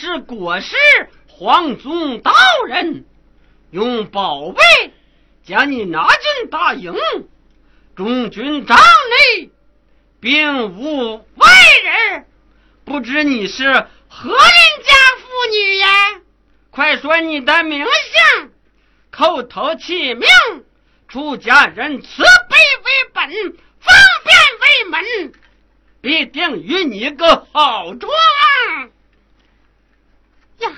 [0.00, 0.74] 是国师
[1.28, 2.32] 黄宗道
[2.66, 3.04] 人，
[3.70, 4.62] 用宝贝
[5.44, 6.94] 将你拿进大营，
[7.94, 9.50] 中军帐内
[10.18, 11.48] 并无外
[11.84, 12.26] 人，
[12.86, 13.70] 不知你是
[14.08, 15.88] 何人家妇女呀？
[16.70, 18.50] 快说你的名姓，
[19.10, 20.26] 口头起名，
[21.08, 23.28] 出家人慈悲为本，
[23.80, 25.32] 方便为门，
[26.00, 28.10] 必定与你个好状。
[30.60, 30.72] 呀，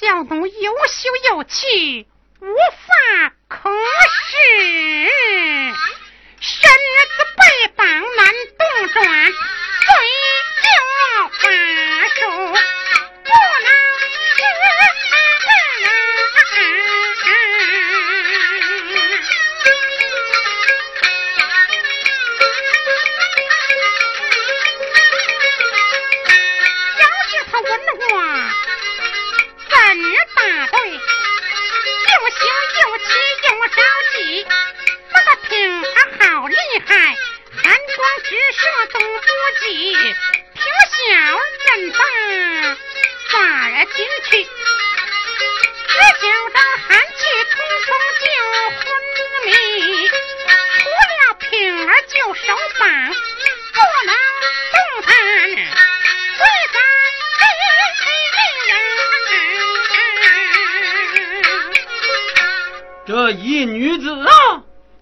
[0.00, 2.06] 教奴有羞有气，
[2.40, 5.12] 无法可施。
[6.38, 7.42] 身子被
[7.76, 8.00] 绑难
[8.58, 9.88] 动转，嘴
[10.62, 10.66] 就
[11.42, 11.44] 把
[12.08, 12.18] 手
[13.24, 13.28] 不
[13.64, 13.68] 能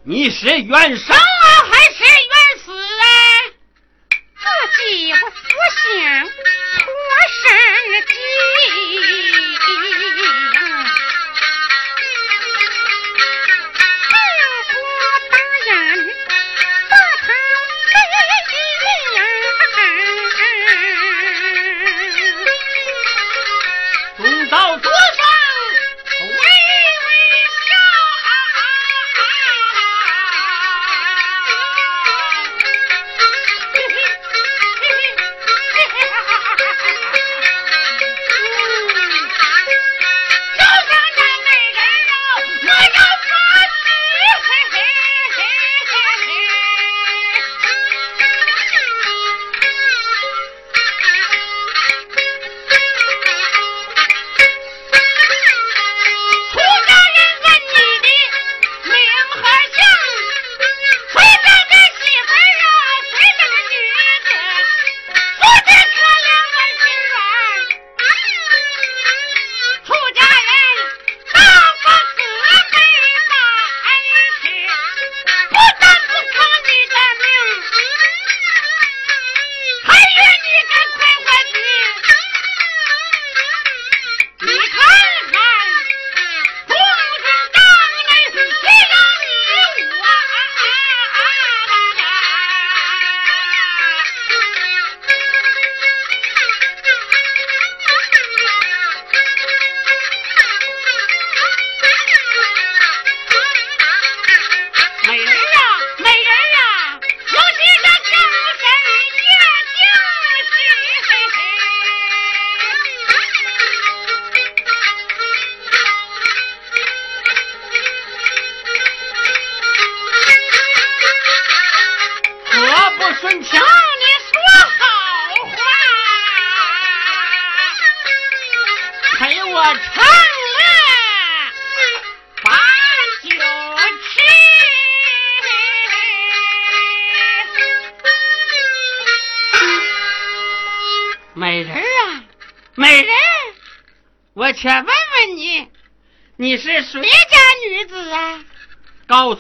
[0.07, 1.17] 你是元神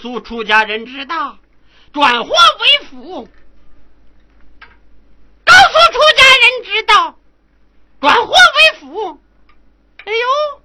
[0.04, 1.38] 诉出家人知道，
[1.90, 3.26] 转祸为福。
[5.46, 7.18] 告诉出家人知道，
[8.02, 9.18] 转祸为福。
[10.04, 10.62] 哎呦，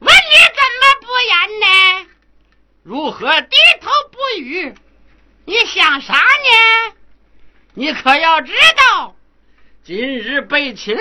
[0.00, 2.08] 问你怎么不言呢？
[2.82, 4.74] 如何低头不语？
[5.44, 6.94] 你想啥呢？
[7.74, 9.14] 你可要知道，
[9.84, 10.98] 今日被擒，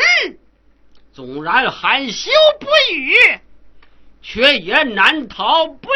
[1.12, 2.30] 纵然含羞
[2.60, 3.40] 不语，
[4.22, 5.89] 却也难逃不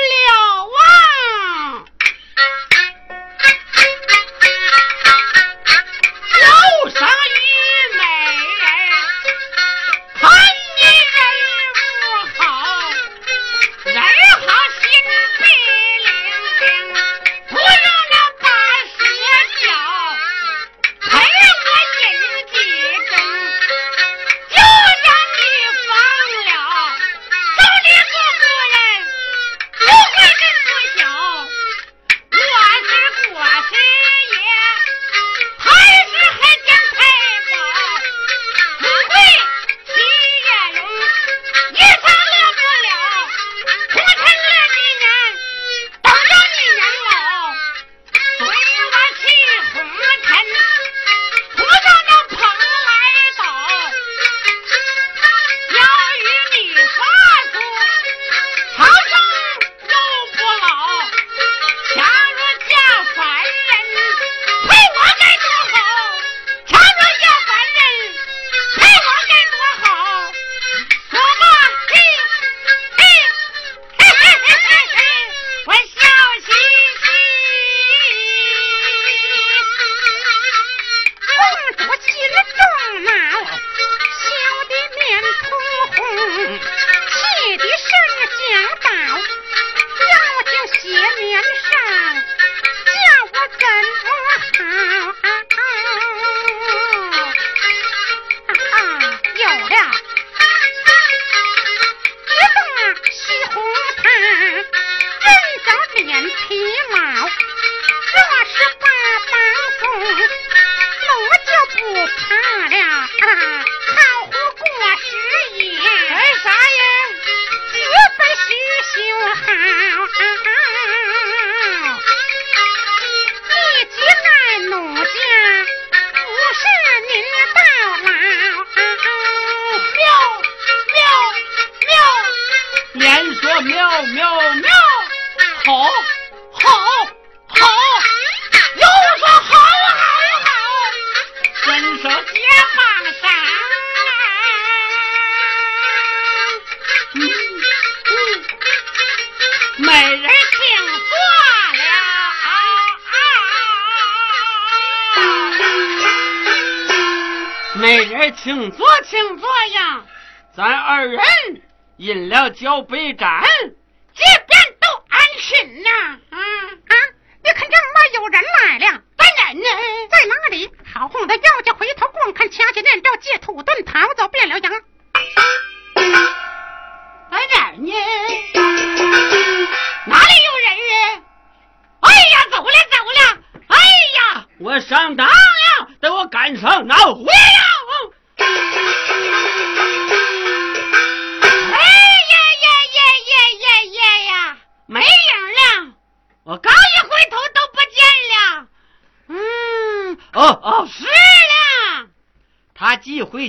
[162.03, 163.41] 饮料交杯盏。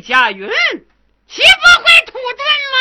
[0.06, 0.46] 夏云，
[1.26, 2.42] 岂不会土遁
[2.74, 2.78] 吗？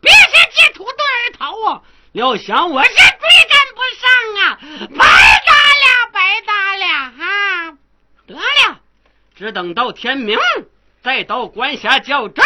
[0.00, 1.82] 别是借土遁而逃啊！
[2.10, 4.08] 料想我是追赶不上
[4.42, 4.58] 啊，
[4.98, 5.06] 白
[5.46, 5.54] 搭
[5.84, 6.84] 了，白搭了
[7.16, 7.78] 哈！
[8.26, 8.80] 得了，
[9.36, 10.36] 只等到天明，
[11.00, 12.44] 再到关峡叫阵。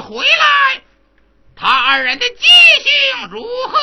[0.00, 0.82] 回来
[1.54, 3.78] 他二人的记性如何？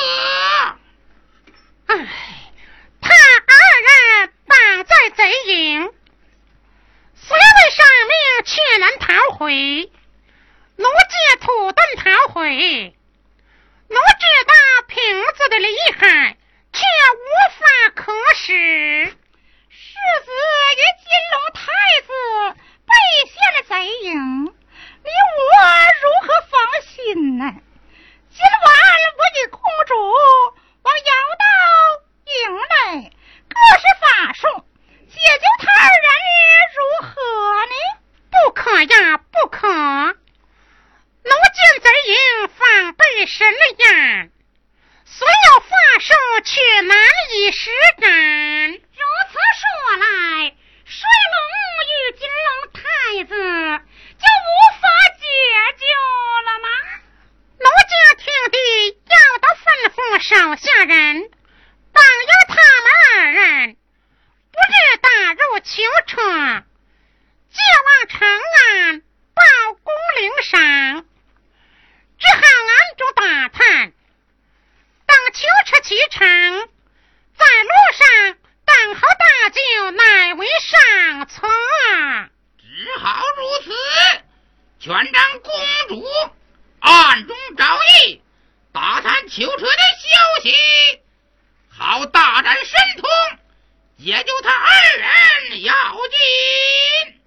[94.02, 97.20] 也就他二人要紧。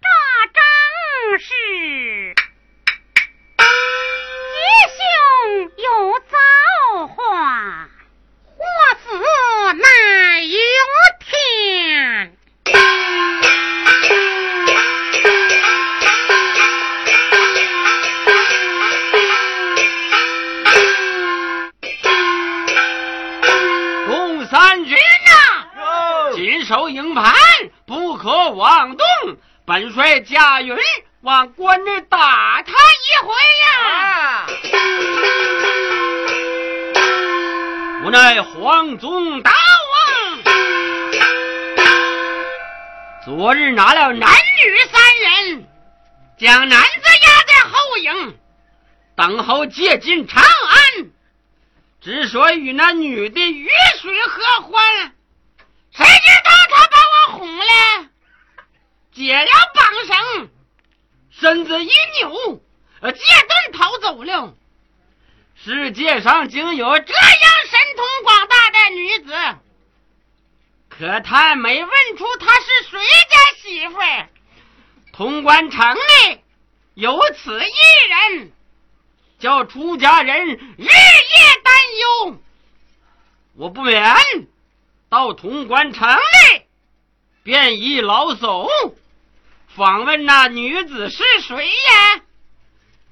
[0.00, 0.08] 这
[0.54, 0.62] 正
[1.40, 2.34] 是
[3.58, 3.64] 吉
[4.96, 5.02] 兄
[5.76, 6.20] 有。
[28.20, 29.06] 可妄动。
[29.64, 30.76] 本帅驾云
[31.22, 34.46] 往关内打他一回呀！
[38.04, 40.42] 无奈黄宗大王
[43.24, 45.66] 昨日拿了男女三人，
[46.38, 46.86] 将男子
[47.22, 48.38] 押在后营，
[49.16, 51.10] 等候接进长安。
[52.02, 55.12] 只说与那女的鱼水合欢，
[55.90, 56.10] 谁知
[56.44, 57.64] 道他把我哄了，
[59.20, 60.50] 解了绑绳，
[61.30, 62.62] 身子一扭，
[63.00, 64.54] 呃，借盾逃走了。
[65.62, 69.34] 世界上竟有这样神通广大的女子，
[70.88, 74.28] 可他没问出她是谁家媳妇儿。
[75.12, 76.42] 潼关城内
[76.94, 77.72] 有此一
[78.32, 78.52] 人。
[79.38, 80.88] 叫出家人日夜
[81.62, 82.40] 担忧，
[83.54, 84.14] 我不免
[85.10, 86.66] 到潼关城内，
[87.42, 88.66] 便衣老叟
[89.76, 92.22] 访问那女子是谁呀？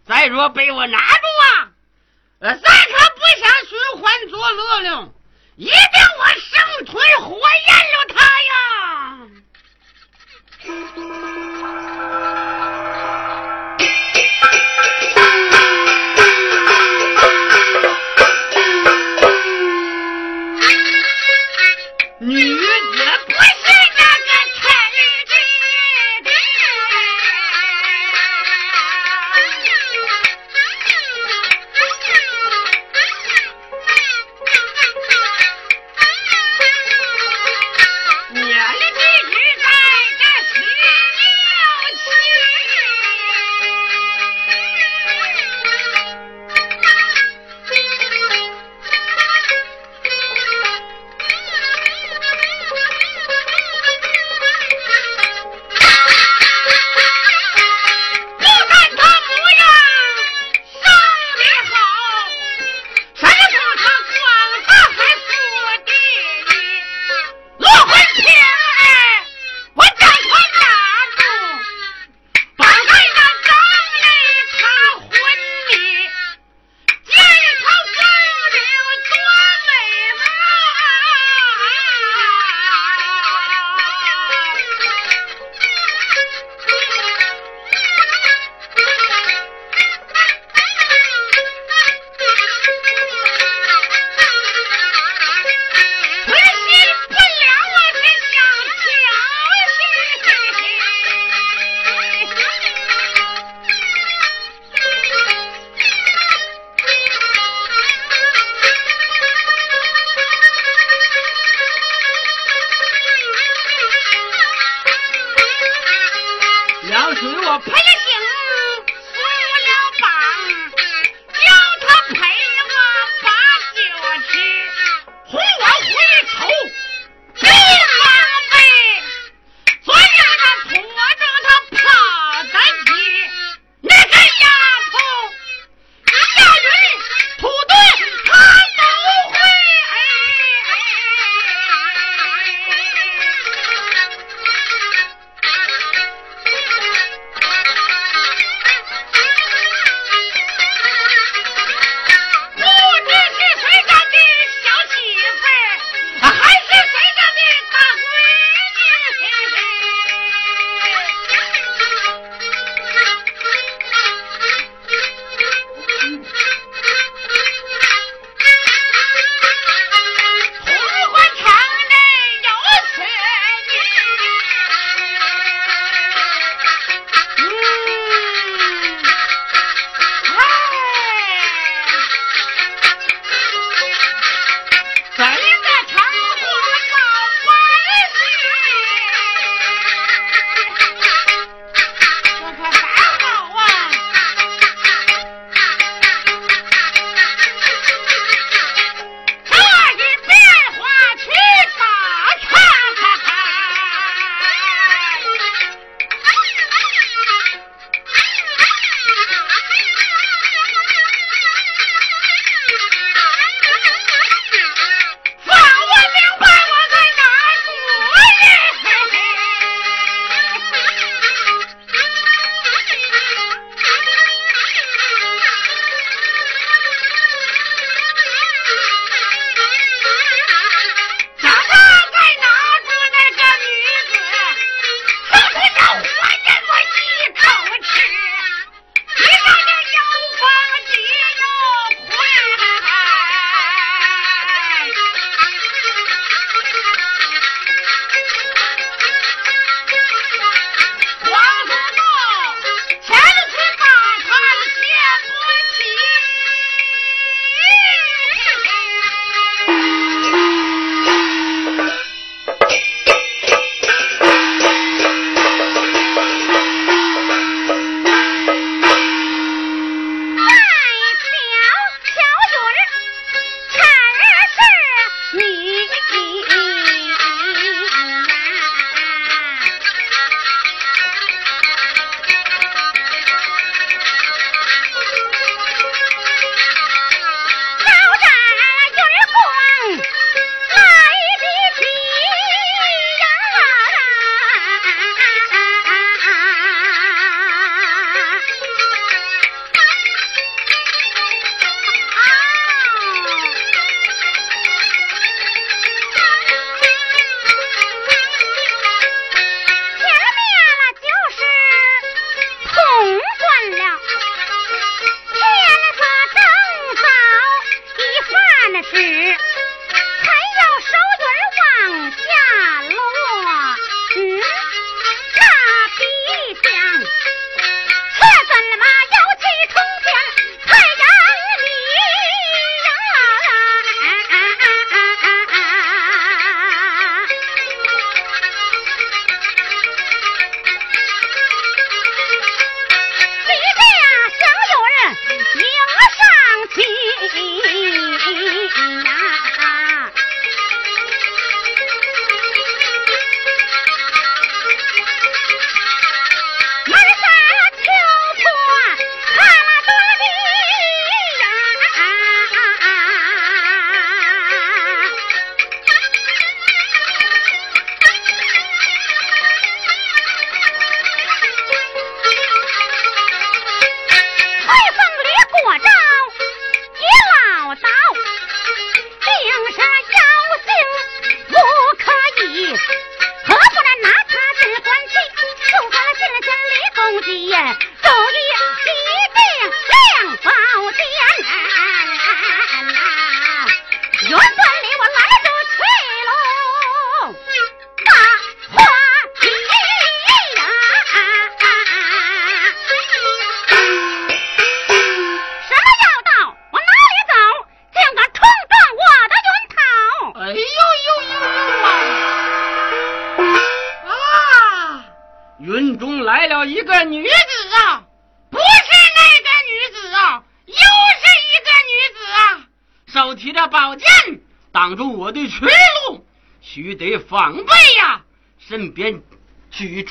[0.07, 1.71] 再说被我拿住啊，
[2.40, 5.12] 呃，再可不想寻欢作乐了，
[5.57, 5.75] 一定
[6.18, 9.29] 我生吞活咽了他呀！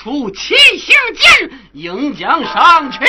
[0.07, 2.99] 出七星剑，迎将上去。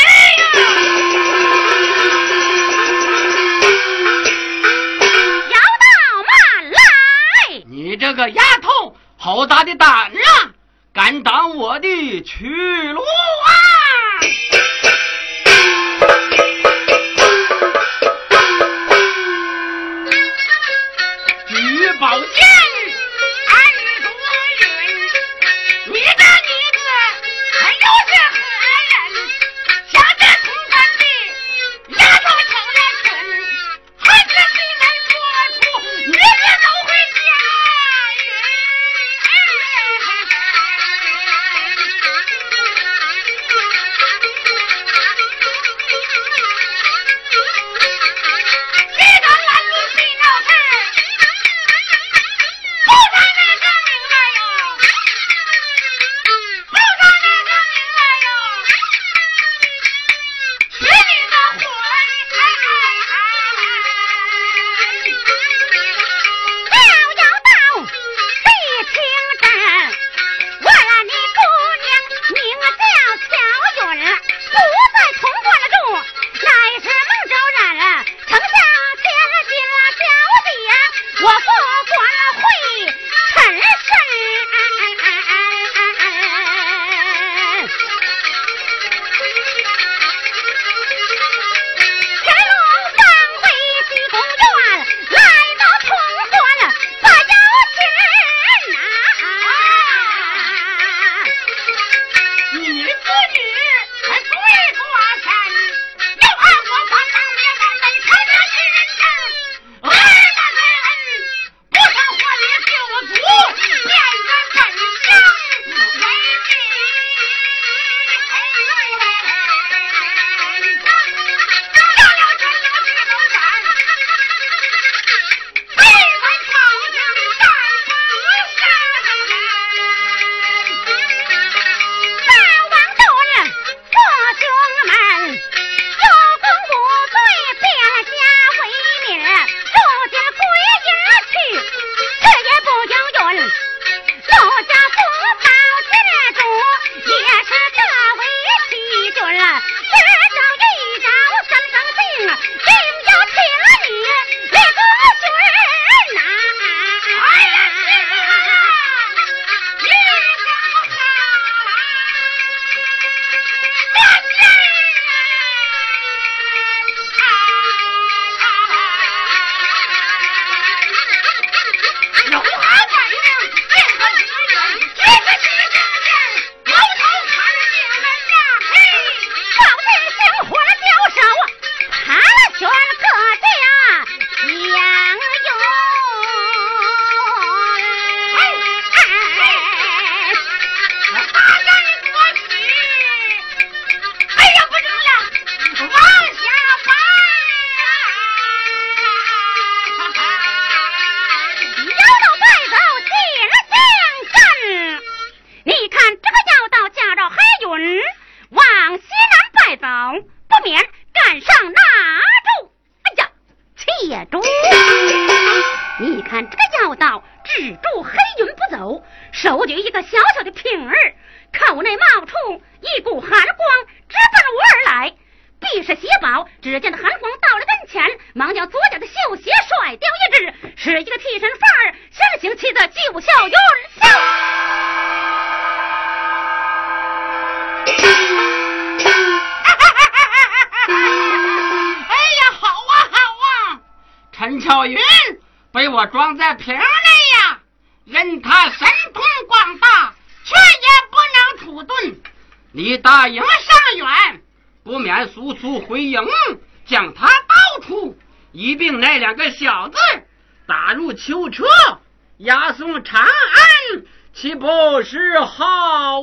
[265.31, 265.65] 是好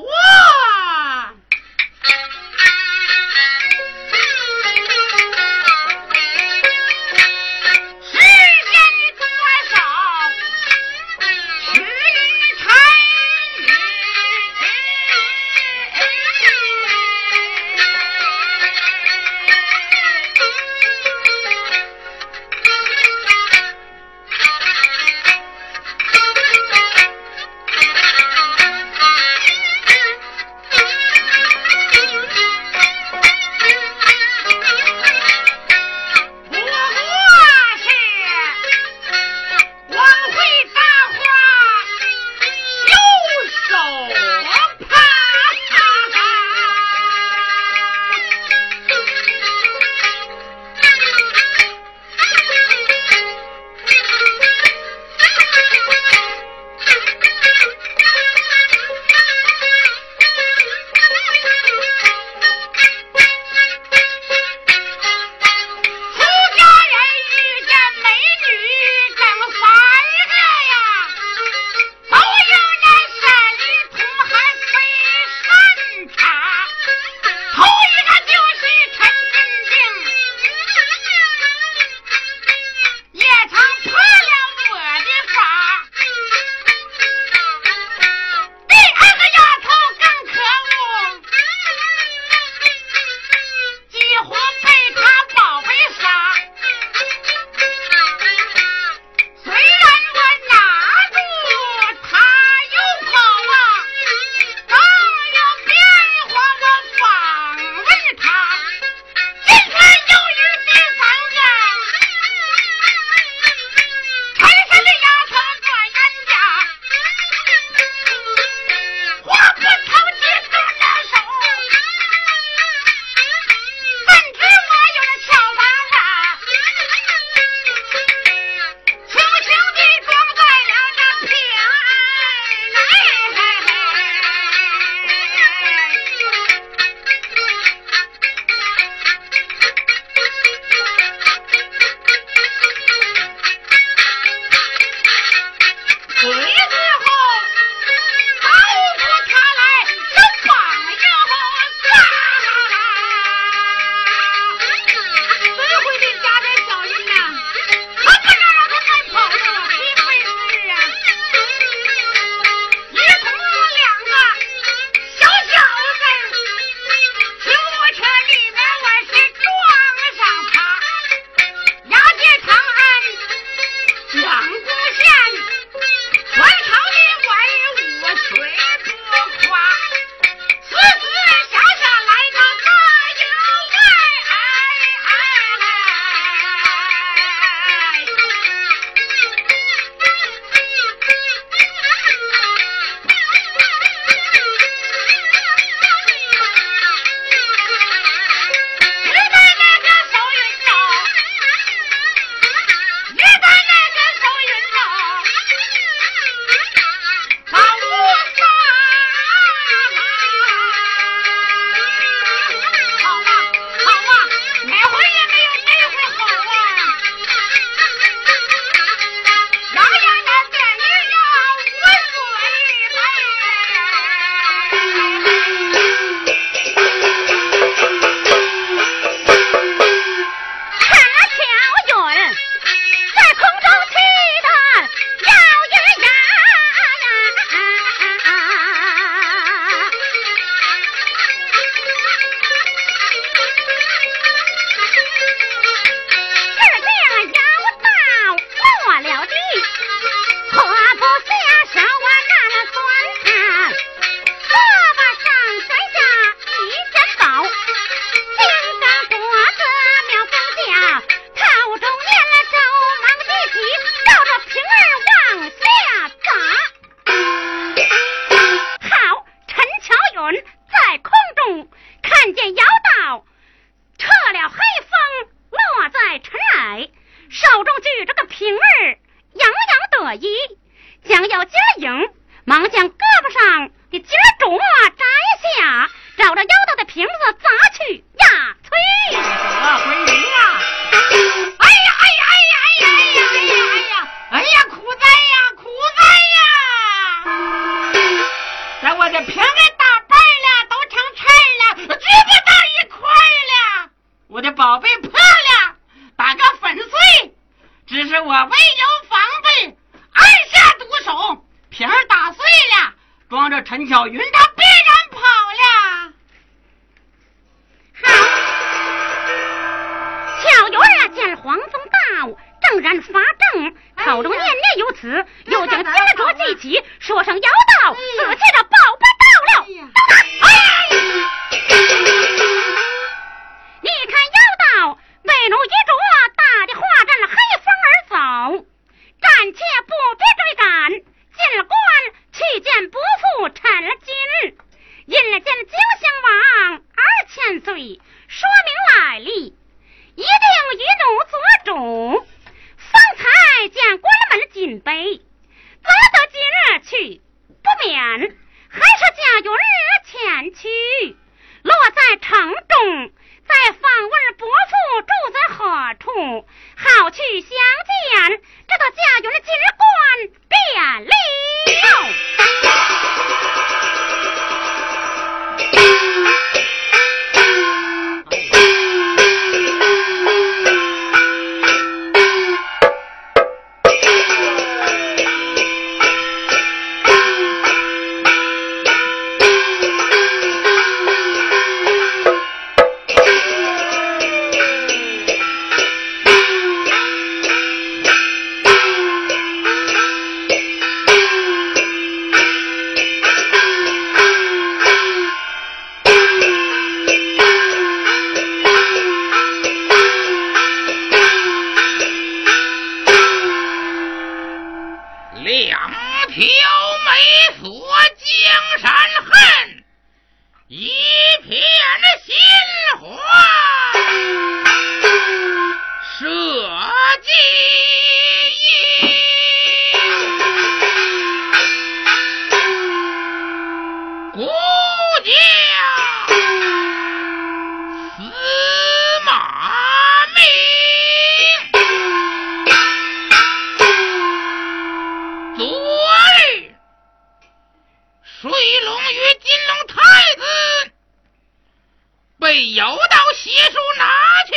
[0.02, 0.65] 啊？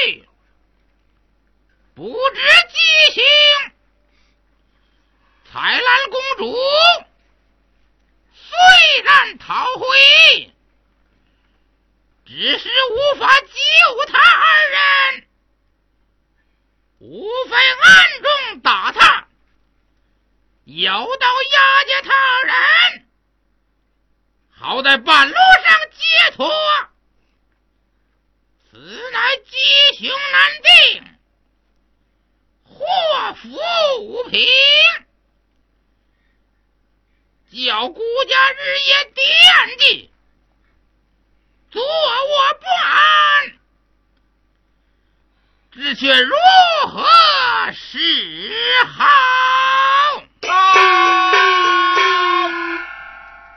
[0.04, 0.28] 去，
[1.94, 3.22] 不知机情。
[5.50, 6.56] 彩兰公主
[8.34, 10.52] 虽然逃回，
[12.26, 15.26] 只是无法救他二人，
[16.98, 19.26] 无非暗中打他。
[20.64, 23.08] 有道押解他人，
[24.50, 26.50] 好在半路上解脱。
[28.80, 29.56] 此乃吉
[30.06, 31.02] 凶难定，
[32.62, 32.76] 祸
[33.42, 33.48] 福
[34.04, 34.46] 无凭，
[37.50, 39.24] 叫孤家日夜惦
[39.80, 40.12] 记，
[41.72, 43.58] 坐卧不安，
[45.72, 46.36] 只却如
[46.86, 47.04] 何
[47.72, 47.98] 是
[48.86, 50.22] 好？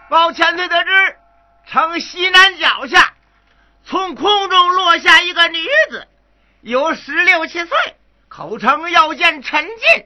[0.09, 1.15] 报千岁得知，
[1.67, 3.11] 城西南脚下，
[3.91, 6.07] 从空中落下一个女子，
[6.61, 7.77] 有十六七岁，
[8.29, 10.05] 口称要见陈进，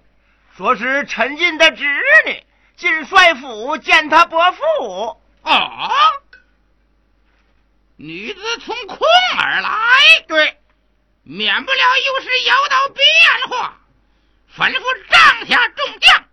[0.58, 1.86] 说是陈进的侄
[2.26, 2.44] 女，
[2.76, 5.22] 进帅府见他伯父。
[5.44, 5.92] 哦，
[7.96, 8.98] 女子从空
[9.38, 9.70] 而来，
[10.28, 10.58] 对，
[11.22, 11.78] 免不了
[12.08, 13.06] 又是妖道变
[13.50, 13.78] 化，
[14.58, 14.82] 吩咐
[15.12, 16.26] 帐下众将，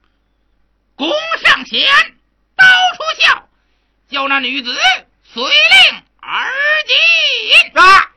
[0.96, 1.11] 弓
[1.44, 1.86] 上弦，
[2.57, 2.64] 刀
[2.96, 3.42] 出鞘，
[4.09, 4.74] 叫那女子
[5.22, 6.49] 随令而
[6.87, 6.97] 进。
[7.75, 8.09] 啊！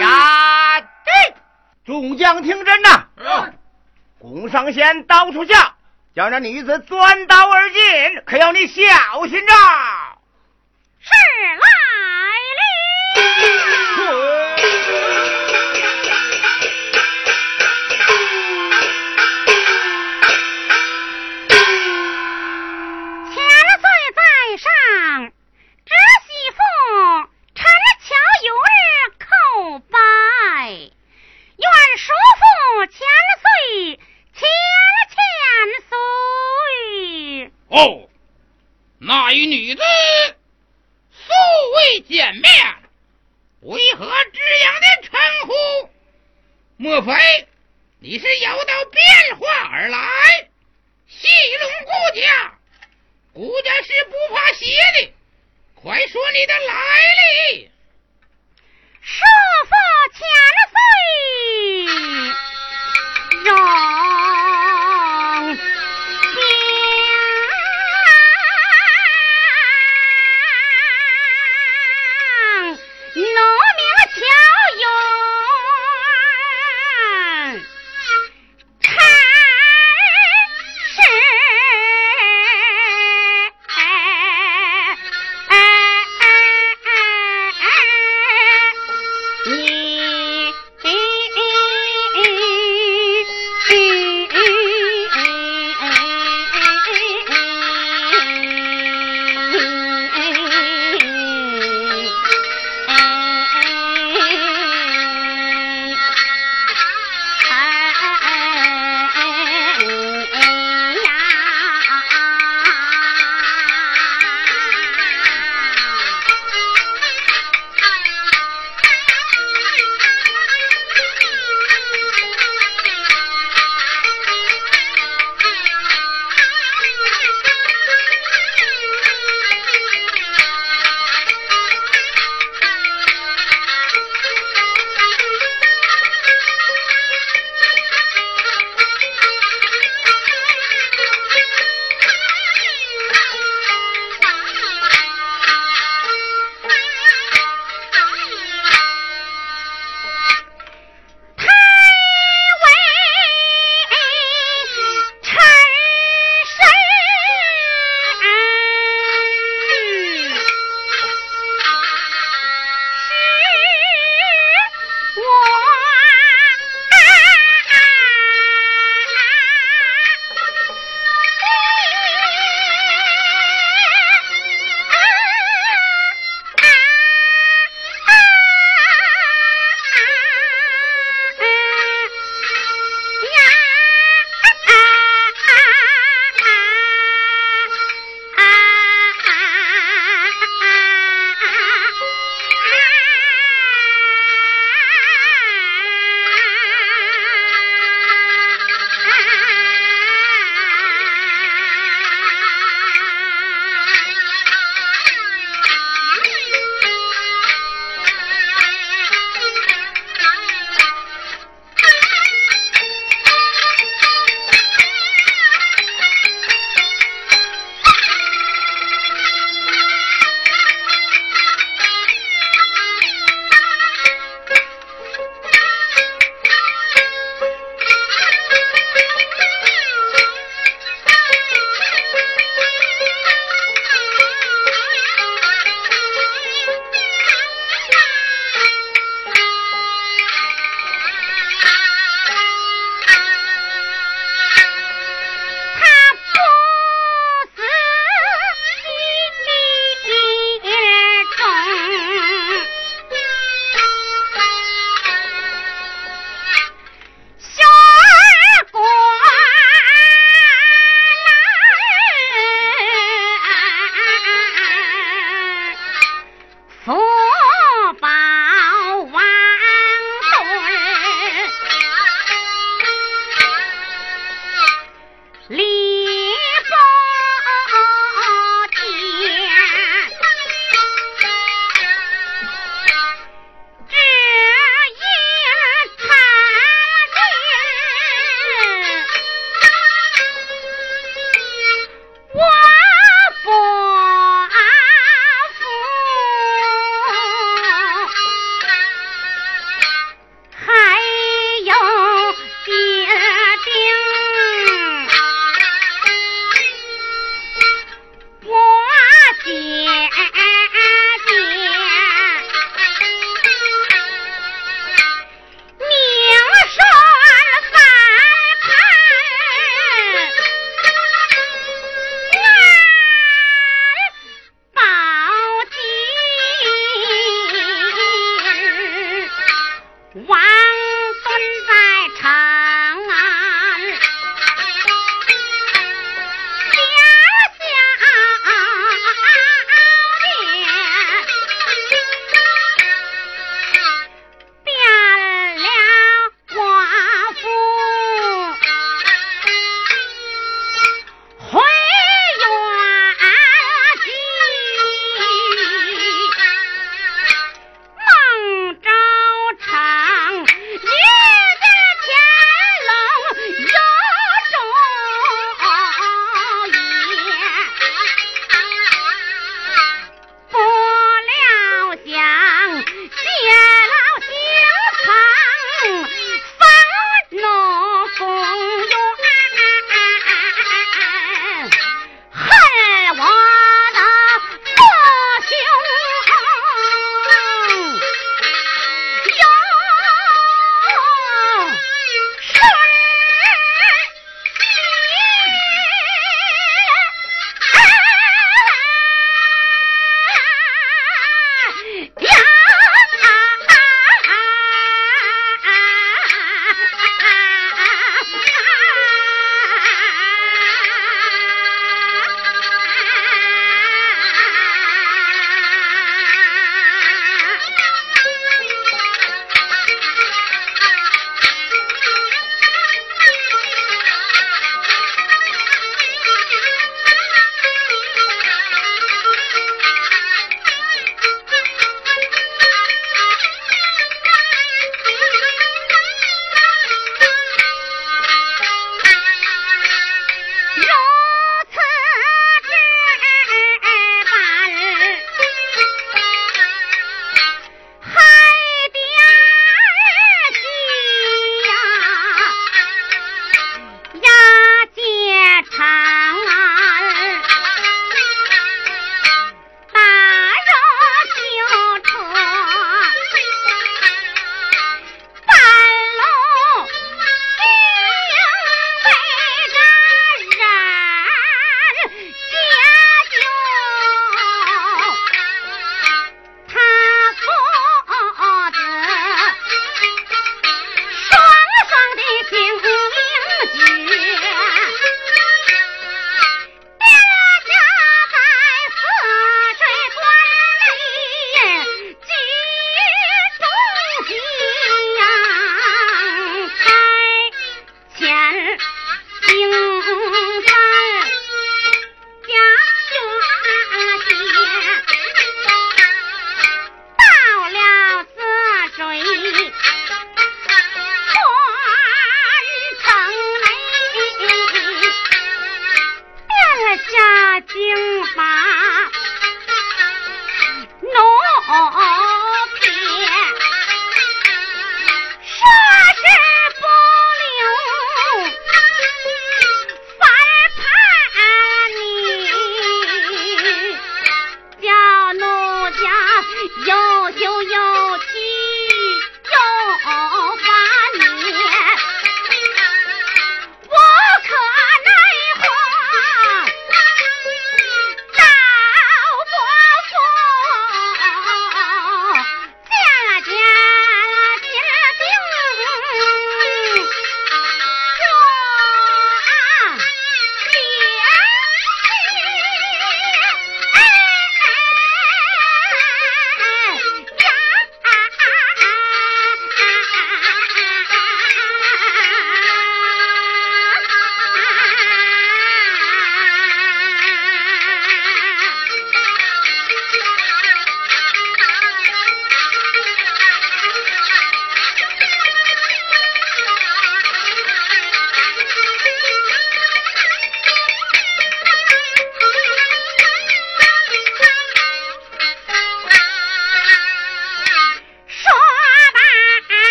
[0.00, 1.34] 呀，对，
[1.84, 3.06] 众将听真呐！
[3.16, 3.58] 嗯
[4.18, 5.52] 弓上弦，刀出鞘，
[6.14, 8.82] 叫那女子钻刀而进，可要你小
[9.26, 9.52] 心着。
[11.00, 11.10] 是
[11.58, 11.66] 来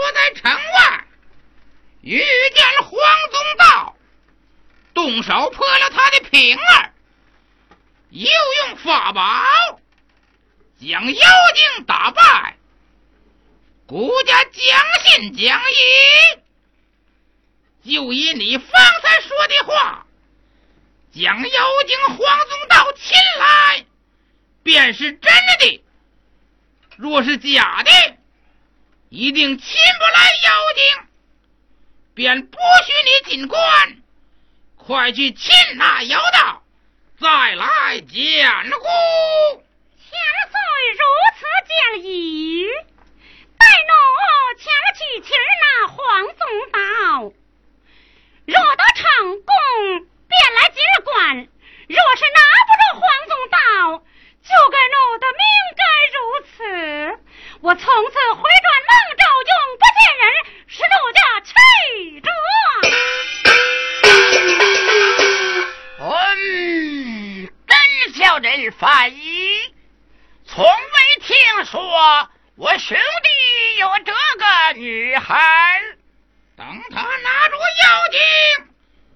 [0.00, 1.04] 我在城外
[2.00, 2.18] 遇
[2.54, 2.90] 见了黄
[3.30, 3.96] 宗道，
[4.94, 6.94] 动手破了他的瓶儿，
[8.08, 8.30] 又
[8.64, 9.22] 用法宝
[10.80, 12.56] 将妖精打败。
[13.86, 14.54] 孤家将
[15.04, 15.60] 信将
[17.84, 18.68] 疑，就依你方
[19.02, 20.06] 才说的话，
[21.12, 23.84] 将妖精黄宗道擒来
[24.62, 25.84] 便是真的，
[26.96, 27.90] 若是假的。
[29.10, 29.66] 一定擒
[29.98, 31.08] 不来妖精，
[32.14, 32.56] 便不
[32.86, 33.60] 许你进关。
[34.76, 36.62] 快去擒那妖道，
[37.18, 38.86] 再来见姑。
[39.98, 40.14] 千
[40.46, 40.54] 岁
[40.94, 41.02] 如
[41.34, 42.68] 此建议，
[43.58, 43.92] 待奴
[44.60, 46.78] 前去擒那黄宗道。
[48.46, 49.52] 若得成功，
[50.28, 51.48] 便来进关；
[51.88, 54.04] 若是拿不着黄宗道，
[54.42, 55.42] 就该奴的命
[55.76, 55.84] 该
[56.16, 56.54] 如此。
[57.60, 60.22] 我从此回转孟州，永不见人，
[60.66, 61.50] 是奴家去
[62.20, 62.28] 着。
[66.02, 67.72] 嗯，真
[68.14, 69.74] 叫人烦意。
[70.46, 70.68] 从未
[71.20, 71.36] 听
[71.66, 71.78] 说
[72.56, 75.80] 我兄弟有这个女孩。
[76.56, 78.20] 等他拿出妖精，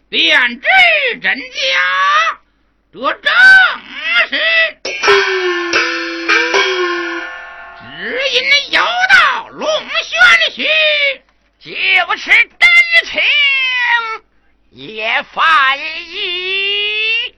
[0.08, 0.66] 便知
[1.20, 2.40] 真假。
[2.94, 3.32] 这正
[4.28, 4.38] 是
[7.76, 7.82] 只
[8.30, 9.68] 因妖道龙
[10.04, 10.16] 玄
[10.52, 10.62] 虚，
[11.58, 11.72] 就
[12.16, 12.68] 是真
[13.04, 13.20] 情
[14.70, 15.76] 也犯
[16.06, 17.34] 一。